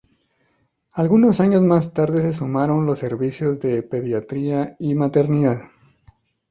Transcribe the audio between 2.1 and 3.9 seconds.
se sumaron los servicios de